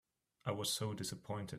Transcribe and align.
I 0.45 0.51
was 0.51 0.73
so 0.73 0.93
dissapointed. 0.93 1.49